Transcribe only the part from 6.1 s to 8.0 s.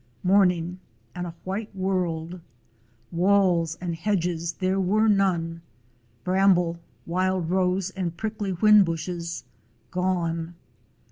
bramble, wild rose,